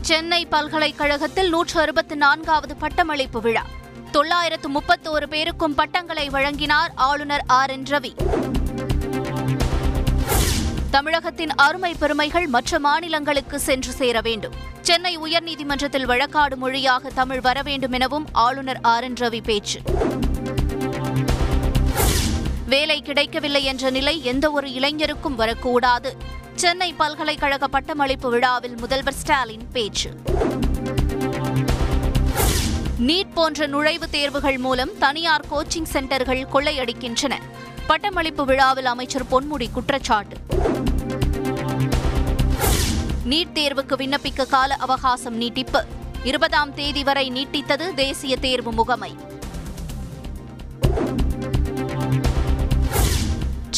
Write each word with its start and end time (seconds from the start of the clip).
சென்னை 0.00 0.46
பல்கலைக்கழகத்தில் 0.46 1.48
நூற்று 1.48 1.80
அறுபத்து 1.80 2.16
நான்காவது 2.16 2.76
பட்டமளிப்பு 2.76 3.40
விழா. 3.40 3.66
தொள்ளாயிரத்து 4.10 4.68
முப்பத்தோரு 4.70 5.26
பேருக்கும் 5.26 5.74
பட்டங்களை 5.74 6.28
வழங்கினார் 6.28 6.92
ஆளுநர் 6.94 7.44
ஆர் 7.46 7.70
என் 7.70 7.82
ரவி. 7.82 8.14
தமிழகத்தின் 10.90 11.54
அருமை 11.54 11.94
பெருமைகள் 11.94 12.46
மற்ற 12.46 12.78
மாநிலங்களுக்கு 12.78 13.60
சென்று 13.60 13.92
சேர 13.92 14.20
வேண்டும். 14.20 14.54
சென்னை 14.80 15.18
உயர்நீதிமன்றத்தில் 15.18 16.06
வழக்காடு 16.06 16.56
மொழியாக 16.56 17.10
தமிழ் 17.10 17.40
வர 17.40 17.62
வேண்டும் 17.62 17.92
எனவும் 17.92 18.26
ஆளுநர் 18.32 18.80
ஆர் 18.82 19.04
என் 19.04 19.14
ரவி 19.14 19.42
பேச்சு. 19.42 19.80
வேலை 22.66 23.02
கிடைக்கவில்லை 23.02 23.64
என்ற 23.64 23.90
நிலை 23.90 24.24
எந்த 24.24 24.50
ஒரு 24.50 24.68
இளைஞருக்கும் 24.68 25.34
வரக்கூடாது. 25.34 26.16
சென்னை 26.54 26.92
பல்கலைக்கழக 26.92 27.68
பட்டமளிப்பு 27.68 28.30
விழாவில் 28.30 28.78
முதல்வர் 28.78 29.12
ஸ்டாலின் 29.12 29.68
பேச்சு. 29.72 30.10
நீட் 33.00 33.32
போன்ற 33.34 33.68
நுழைவுத் 33.68 34.10
தேர்வுகள் 34.10 34.58
மூலம் 34.58 34.98
தனியார் 34.98 35.44
கோச்சிங் 35.50 35.82
சென்டர்கள் 35.82 36.46
கொள்ளையடிக்கின்றன. 36.52 37.32
பட்டமளிப்பு 37.86 38.44
விழாவில் 38.44 38.84
அமைச்சர் 38.84 39.24
பொன்முடி 39.24 39.70
குற்றச்சாட்டு. 39.72 40.36
நீட் 43.28 43.52
தேர்வுக்கு 43.54 43.96
விண்ணப்பிக்க 43.96 44.46
கால 44.46 44.74
அவகாசம் 44.74 45.34
நீட்டிப்பு. 45.34 45.84
இருபதாம் 46.24 46.74
தேதி 46.74 47.04
வரை 47.04 47.30
நீட்டித்தது 47.30 47.94
தேசிய 47.94 48.36
தேர்வு 48.36 48.72
முகமை. 48.72 49.16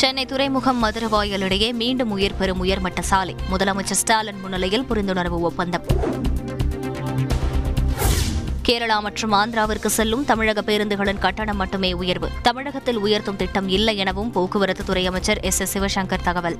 சென்னை 0.00 0.24
துறைமுகம் 0.24 0.84
மதுரவாயல் 0.84 1.40
இடையே 1.40 1.72
மீண்டும் 1.72 2.10
உயிர் 2.10 2.36
பெறும் 2.38 2.58
உயர்மட்ட 2.58 3.02
சாலை. 3.02 3.34
முதலமைச்சர் 3.50 4.00
ஸ்டாலின் 4.00 4.40
முன்னிலையில் 4.40 4.84
புரிந்துணர்வு 4.90 5.38
ஒப்பந்தம். 5.38 5.84
கேரளா 8.68 9.00
மற்றும் 9.00 9.32
ஆந்திராவிற்கு 9.32 9.86
செல்லும் 9.86 10.24
தமிழக 10.24 10.62
பேருந்துகளின் 10.62 11.18
கட்டணம் 11.18 11.56
மட்டுமே 11.56 11.92
உயர்வு. 11.92 12.28
தமிழகத்தில் 12.42 12.98
உயர்த்தும் 12.98 13.36
திட்டம் 13.36 13.68
இல்லை 13.68 13.96
எனவும் 13.96 14.30
போக்குவரத்து 14.30 14.84
துறை 14.84 15.06
அமைச்சர் 15.06 15.40
எஸ் 15.40 15.60
எஸ் 15.60 15.78
சிவசங்கர் 15.78 16.22
தகவல். 16.22 16.58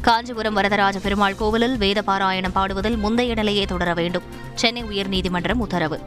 காஞ்சிபுரம் 0.00 0.56
வரதராஜ 0.56 0.98
பெருமாள் 0.98 1.34
கோவிலில் 1.34 1.76
வேத 1.76 2.02
பாராயணம் 2.06 2.52
பாடுவதில் 2.52 2.96
முந்தைய 2.96 3.34
நிலையே 3.34 3.64
தொடர 3.64 3.94
வேண்டும். 3.94 4.22
சென்னை 4.54 4.82
உயர்நீதிமன்றம் 4.82 5.62
உத்தரவு. 5.66 6.00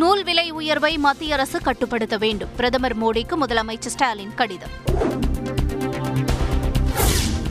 நூல் 0.00 0.24
விலை 0.24 0.50
உயர்வை 0.50 0.98
மத்திய 0.98 1.34
அரசு 1.34 1.60
கட்டுப்படுத்த 1.60 2.16
வேண்டும். 2.16 2.48
பிரதமர் 2.56 2.98
மோடிக்கு 3.02 3.32
முதலமைச்சர் 3.40 3.92
ஸ்டாலின் 3.94 4.34
கடிதம். 4.34 4.70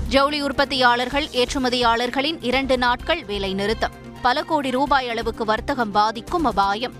ஜவுளி 0.07 0.41
உற்பத்தியாளர்கள் 0.41 1.25
ஏற்றுமதியாளர்களின் 1.25 2.37
இரண்டு 2.41 2.77
நாட்கள் 2.77 3.25
வேலை 3.25 3.53
நிறுத்தம். 3.53 3.91
பல 4.21 4.41
கோடி 4.43 4.71
ரூபாய் 4.71 5.09
அளவுக்கு 5.09 5.45
வர்த்தகம் 5.45 5.91
பாதிக்கும் 5.91 6.45
அபாயம். 6.45 6.93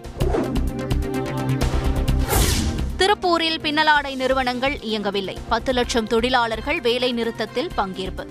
திருப்பூரில் 2.98 3.60
பின்னலாடை 3.62 4.16
நிறுவனங்கள் 4.16 4.82
இயங்கவில்லை. 4.82 5.38
பத்து 5.50 5.74
லட்சம் 5.74 6.08
தொழிலாளர்கள் 6.08 6.82
வேலை 6.82 7.12
நிறுத்தத்தில் 7.12 7.72
பங்கேற்பு. 7.78 8.26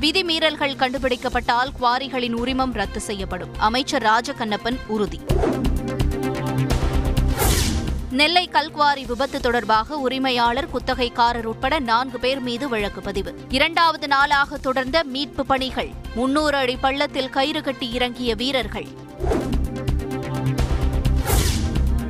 விதிமீறல்கள் 0.00 0.76
கண்டுபிடிக்கப்பட்டால் 0.76 1.72
குவாரிகளின் 1.80 2.32
உரிமம் 2.32 2.72
ரத்து 2.72 3.00
செய்யப்படும். 3.00 3.58
அமைச்சர் 3.58 4.02
ராஜகண்ணப்பன் 4.02 4.78
உறுதி. 4.86 5.20
நெல்லை 8.10 8.50
கல்குவாரி 8.52 9.06
விபத்து 9.06 9.40
தொடர்பாக 9.40 9.96
உரிமையாளர் 9.96 10.68
குத்தகைக்காரர் 10.70 11.44
உட்பட 11.44 11.78
நான்கு 11.78 12.18
பேர் 12.18 12.40
மீது 12.40 12.68
வழக்கு 12.68 13.00
பதிவு. 13.00 13.38
இரண்டாவது 13.48 14.08
நாளாக 14.08 14.56
தொடர்ந்த 14.56 15.04
மீட்பு 15.04 15.46
பணிகள். 15.46 15.90
முன்னூறு 16.14 16.56
அடி 16.56 16.76
பள்ளத்தில் 16.76 17.30
கயிறு 17.30 17.62
கட்டி 17.62 17.90
இறங்கிய 17.90 18.34
வீரர்கள். 18.34 18.86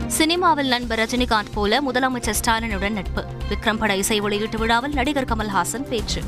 சினிமாவில் 0.07 0.69
நண்பர் 0.69 0.99
ரஜினிகாந்த் 0.99 1.53
போல 1.55 1.81
முதலமைச்சர் 1.81 2.35
ஸ்டாலினுடன் 2.45 2.93
நட்பு. 2.93 3.25
விக்ரம் 3.49 3.79
பட 3.79 3.97
இசை 3.97 4.21
வெளியீட்டு 4.21 4.59
விழாவில் 4.59 4.93
நடிகர் 4.93 5.25
கமல்ஹாசன் 5.25 5.85
பேச்சு. 5.89 6.21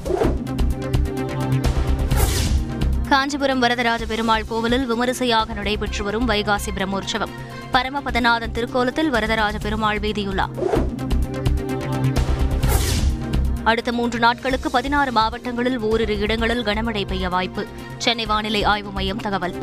காஞ்சிபுரம் 3.10 3.59
வரதராஜ 3.59 4.06
பெருமாள் 4.06 4.44
கோவிலில் 4.48 4.84
விமரிசையாக 4.87 5.54
நடைபெற்று 5.54 6.04
வரும் 6.04 6.28
வைகாசி 6.28 6.71
பிரம்மோற்சவம். 6.76 7.32
பரமபதநாதன் 7.72 8.53
திருக்கோலத்தில் 8.53 9.10
வரதராஜ 9.10 9.59
பெருமாள் 9.59 9.98
வீதியுலா 9.98 10.47
அடுத்த 13.65 13.93
மூன்று 13.93 14.19
நாட்களுக்கு 14.19 14.71
பதினாறு 14.71 15.12
மாவட்டங்களில் 15.12 15.78
ஓரிரு 15.78 16.19
இடங்களில் 16.19 16.65
கனமழை 16.65 17.06
பெய்ய 17.06 17.28
வாய்ப்பு. 17.28 17.66
சென்னை 17.98 18.26
வானிலை 18.26 18.65
ஆய்வு 18.65 18.91
மையம் 18.91 19.19
தகவல். 19.19 19.56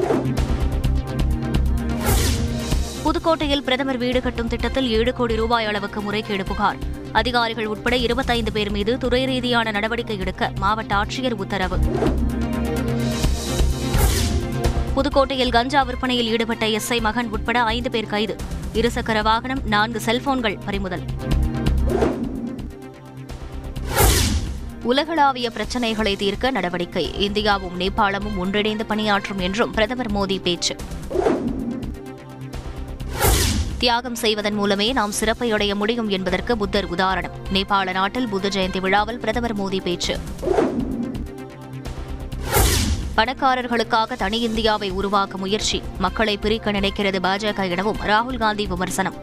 புதுக்கோட்டையில் 3.03 3.63
பிரதமர் 3.63 3.97
வீடு 3.97 4.21
கட்டும் 4.21 4.47
திட்டத்தில் 4.47 4.89
ஏழு 4.89 5.13
கோடி 5.13 5.35
ரூபாய் 5.35 5.65
அளவுக்கு 5.65 6.01
முறைகேடு 6.01 6.43
புகார். 6.43 6.77
அதிகாரிகள் 7.11 7.65
உட்பட 7.65 7.95
இருபத்தைந்து 7.95 8.51
பேர் 8.51 8.71
மீது 8.71 8.97
துறை 8.97 9.25
ரீதியான 9.25 9.71
நடவடிக்கை 9.71 10.19
எடுக்க 10.19 10.51
மாவட்ட 10.59 10.95
ஆட்சியர் 10.95 11.33
உத்தரவு. 11.33 11.79
புதுக்கோட்டையில் 14.97 15.49
கஞ்சா 15.49 15.81
விற்பனையில் 15.83 16.27
ஈடுபட்ட 16.27 16.65
எஸ்ஐ 16.65 17.01
மகன் 17.01 17.29
உட்பட 17.29 17.61
ஐந்து 17.61 17.91
பேர் 17.91 18.07
கைது. 18.07 18.35
இருசக்கர 18.73 19.21
வாகனம் 19.21 19.61
நான்கு 19.65 19.99
செல்போன்கள் 20.05 20.57
பறிமுதல். 20.65 21.01
உலகளாவிய 24.83 25.49
பிரச்சினைகளை 25.51 26.15
தீர்க்க 26.15 26.51
நடவடிக்கை. 26.51 27.11
இந்தியாவும் 27.17 27.77
நேபாளமும் 27.77 28.37
ஒன்றிணைந்து 28.37 28.85
பணியாற்றும் 28.85 29.37
என்றும் 29.39 29.71
பிரதமர் 29.71 30.11
மோடி 30.11 30.41
பேச்சு. 30.41 30.75
தியாகம் 33.77 34.15
செய்வதன் 34.15 34.53
மூலமே 34.53 34.93
நாம் 34.93 35.11
சிறப்பை 35.11 35.51
அடைய 35.51 35.75
முடியும் 35.75 36.09
என்பதற்கு 36.09 36.57
புத்தர் 36.57 36.85
உதாரணம். 36.85 37.31
நேபாள 37.53 37.91
நாட்டில் 37.91 38.27
புத்த 38.27 38.47
ஜெயந்தி 38.47 38.79
விழாவில் 38.79 39.19
பிரதமர் 39.19 39.57
மோடி 39.57 39.81
பேச்சு. 39.81 40.17
பணக்காரர்களுக்காக 43.17 44.15
தனி 44.17 44.39
இந்தியாவை 44.39 44.89
உருவாக்க 44.89 45.37
முயற்சி. 45.37 45.81
மக்களை 45.97 46.37
பிரிக்க 46.37 46.71
நினைக்கிறது 46.71 47.19
பாஜக 47.23 47.69
எனவும் 47.69 47.97
ராகுல் 47.97 48.37
காந்தி 48.37 48.65
விமர்சனம். 48.65 49.15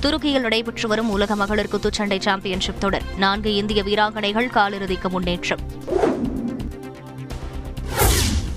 துருக்கியில் 0.00 0.40
நடைபெற்று 0.40 0.88
வரும் 0.88 1.10
உலக 1.10 1.36
மகளிர் 1.36 1.68
குத்துச்சண்டை 1.72 2.20
சாம்பியன்ஷிப் 2.20 2.80
தொடர். 2.80 3.02
நான்கு 3.16 3.54
இந்திய 3.54 3.82
வீராங்கனைகள் 3.82 4.50
காலிறுதிக்கு 4.50 5.08
முன்னேற்றம். 5.08 5.58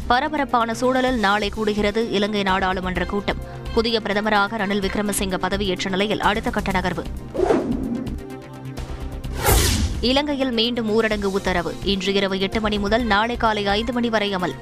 பரபரப்பான 0.08 0.74
சூழலில் 0.74 1.20
நாளை 1.20 1.52
கூடுகிறது 1.58 2.10
இலங்கை 2.10 2.44
நாடாளுமன்ற 2.44 3.06
கூட்டம். 3.06 3.38
புதிய 3.74 4.00
பிரதமராக 4.04 4.58
ரணில் 4.58 4.86
விக்ரமசிங்க 4.88 5.38
பதவியேற்ற 5.38 5.90
நிலையில் 5.90 6.22
அடுத்த 6.22 6.50
கட்ட 6.50 6.72
நகர்வு. 6.72 7.04
இலங்கையில் 10.02 10.52
மீண்டும் 10.52 10.90
ஊரடங்கு 10.90 11.24
உத்தரவு. 11.24 11.74
இன்று 11.84 12.14
இரவு 12.14 12.40
எட்டு 12.40 12.62
மணி 12.62 12.80
முதல் 12.80 13.04
நாளை 13.04 13.38
காலை 13.38 13.68
ஐந்து 13.68 13.94
மணி 13.94 14.10
வரை 14.10 14.36
அமல். 14.36 14.54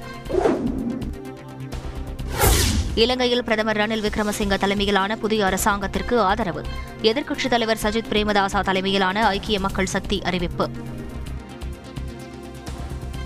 இலங்கையில் 2.94 3.44
பிரதமர் 3.44 3.76
ரணில் 3.76 4.06
விக்ரமசிங்க 4.06 4.58
தலைமையிலான 4.58 5.16
புதிய 5.16 5.44
அரசாங்கத்திற்கு 5.44 6.20
ஆதரவு. 6.20 6.64
எதிர்க்கட்சித் 7.02 7.48
தலைவர் 7.48 7.78
சஜித் 7.82 8.10
பிரேமதாசா 8.10 8.60
தலைமையிலான 8.60 9.26
ஐக்கிய 9.26 9.60
மக்கள் 9.60 9.86
சக்தி 9.86 10.22
அறிவிப்பு. 10.22 10.68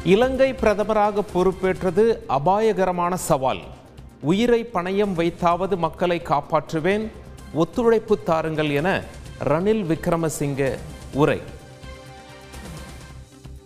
இலங்கை 0.05 0.53
பிரதமராக 0.53 1.23
பொறுப்பேற்றது 1.35 2.17
அபாயகரமான 2.27 3.17
சவால். 3.17 3.61
உயிரை 4.21 4.71
பணயம் 4.75 5.15
வைத்தாவது 5.15 5.77
மக்களை 5.77 6.23
காப்பாற்றுவேன் 6.25 7.11
ஒத்துழைப்பு 7.55 8.23
தாருங்கள் 8.23 8.71
என 8.71 9.03
ரணில் 9.45 9.85
விக்ரமசிங்க 9.85 10.79
உரை. 11.12 11.41